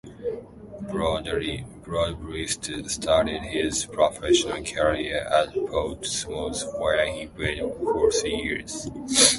[0.89, 1.63] Bradbury
[2.47, 8.89] started his professional career at Portsmouth, where he played for three years.